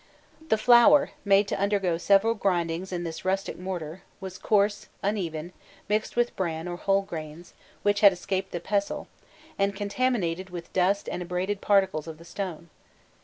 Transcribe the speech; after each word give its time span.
The 0.49 0.57
flour, 0.57 1.11
made 1.23 1.47
to 1.49 1.59
undergo 1.59 1.99
several 1.99 2.33
grindings 2.33 2.91
in 2.91 3.03
this 3.03 3.23
rustic 3.23 3.55
mortar, 3.59 4.01
was 4.19 4.39
coarse, 4.39 4.87
uneven, 5.03 5.53
mixed 5.87 6.15
with 6.15 6.35
bran, 6.35 6.67
or 6.67 6.75
whole 6.75 7.03
grains, 7.03 7.53
which 7.83 7.99
had 7.99 8.11
escaped 8.11 8.49
the 8.51 8.59
pestle, 8.59 9.07
and 9.59 9.75
contaminated 9.75 10.49
with 10.49 10.73
dust 10.73 11.07
and 11.07 11.21
abraded 11.21 11.61
particles 11.61 12.07
of 12.07 12.17
the 12.17 12.25
stone. 12.25 12.71